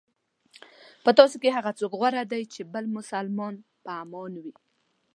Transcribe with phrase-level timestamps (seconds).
[1.03, 3.53] په تاسو کې هغه څوک غوره دی چې بل مسلمان
[3.83, 4.55] په امان وي.